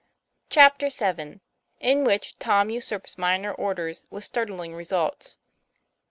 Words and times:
CHAPTER 0.49 0.89
VII. 0.89 1.41
IN 1.79 2.03
WHICH 2.03 2.39
TOM 2.39 2.71
USURPS 2.71 3.19
MINOR 3.19 3.53
ORDERS 3.53 4.07
WITH 4.09 4.23
STARTLING 4.23 4.73
RESUL 4.73 5.11
TS. 5.19 5.37